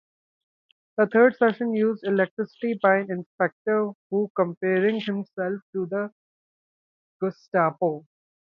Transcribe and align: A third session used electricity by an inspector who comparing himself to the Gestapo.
A 0.97 1.05
third 1.05 1.35
session 1.37 1.75
used 1.75 2.03
electricity 2.03 2.79
by 2.81 3.01
an 3.01 3.11
inspector 3.11 3.91
who 4.09 4.31
comparing 4.35 4.99
himself 4.99 5.61
to 5.73 5.85
the 5.85 6.11
Gestapo. 7.21 8.07